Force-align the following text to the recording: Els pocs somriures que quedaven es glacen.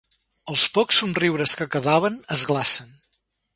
Els 0.53 0.63
pocs 0.77 1.01
somriures 1.03 1.53
que 1.61 1.69
quedaven 1.77 2.19
es 2.39 2.49
glacen. 2.53 2.91